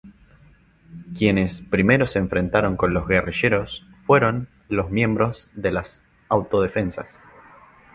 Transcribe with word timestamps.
Quienes 1.15 1.61
primero 1.61 2.07
se 2.07 2.17
enfrentaron 2.17 2.75
con 2.75 2.91
los 2.91 3.07
guerrilleros 3.07 3.85
fueron 4.07 4.47
los 4.67 4.89
miembros 4.89 5.51
de 5.53 5.71
las 5.73 6.03
Autodefensas. 6.27 7.21